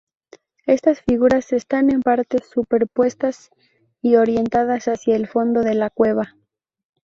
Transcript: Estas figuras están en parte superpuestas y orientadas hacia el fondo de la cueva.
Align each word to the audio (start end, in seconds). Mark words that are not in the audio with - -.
Estas 0.65 1.01
figuras 1.03 1.53
están 1.53 1.91
en 1.91 2.01
parte 2.01 2.39
superpuestas 2.41 3.51
y 4.01 4.15
orientadas 4.15 4.85
hacia 4.87 5.15
el 5.15 5.27
fondo 5.27 5.61
de 5.61 5.75
la 5.75 5.91
cueva. 5.91 6.33